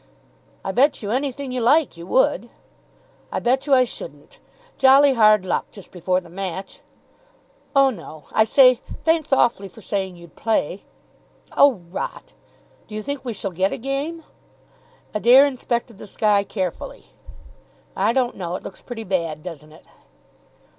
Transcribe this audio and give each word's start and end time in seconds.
"I 0.65 0.71
bet 0.71 1.03
you 1.03 1.11
anything 1.11 1.51
you 1.51 1.61
like 1.61 1.95
you 1.95 2.07
would." 2.07 2.49
"I 3.31 3.37
bet 3.37 3.67
you 3.67 3.75
I 3.75 3.83
shouldn't.... 3.83 4.39
Jolly 4.79 5.13
hard 5.13 5.45
luck, 5.45 5.69
just 5.69 5.91
before 5.91 6.19
the 6.19 6.27
match." 6.31 6.81
"Oh, 7.75 7.91
no.... 7.91 8.23
I 8.31 8.43
say, 8.45 8.81
thanks 9.05 9.31
awfully 9.31 9.67
for 9.69 9.81
saying 9.81 10.15
you'd 10.15 10.35
play." 10.35 10.85
"Oh, 11.55 11.73
rot.... 11.91 12.33
Do 12.87 12.95
you 12.95 13.03
think 13.03 13.23
we 13.23 13.33
shall 13.33 13.51
get 13.51 13.71
a 13.73 13.77
game?" 13.77 14.23
Adair 15.13 15.45
inspected 15.45 15.99
the 15.99 16.07
sky 16.07 16.43
carefully. 16.45 17.11
"I 17.95 18.11
don't 18.11 18.35
know. 18.35 18.55
It 18.55 18.63
looks 18.63 18.81
pretty 18.81 19.03
bad, 19.03 19.43
doesn't 19.43 19.71
it?" 19.71 19.85